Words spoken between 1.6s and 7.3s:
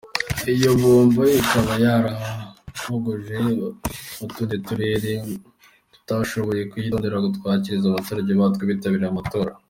yarahogoje utundi turere tutashoboye kuyigondera ngo